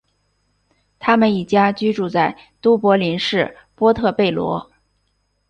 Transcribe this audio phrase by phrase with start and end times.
[0.97, 4.71] 他们一家居住在都柏林市波特贝罗。